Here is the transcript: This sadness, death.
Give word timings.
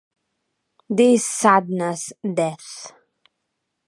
This 0.89 1.27
sadness, 1.27 2.11
death. 2.23 2.91